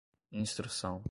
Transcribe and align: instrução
instrução 0.31 0.99